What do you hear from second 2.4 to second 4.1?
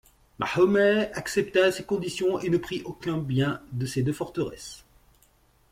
ne prit aucun bien de ces